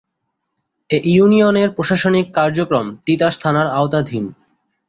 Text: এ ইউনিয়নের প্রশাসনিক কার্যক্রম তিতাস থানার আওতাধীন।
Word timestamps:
এ 0.89 0.97
ইউনিয়নের 1.07 1.69
প্রশাসনিক 1.71 2.25
কার্যক্রম 2.35 2.85
তিতাস 3.05 3.33
থানার 3.43 3.67
আওতাধীন। 3.71 4.25